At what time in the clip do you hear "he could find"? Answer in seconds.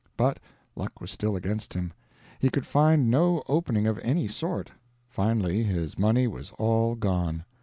2.39-3.11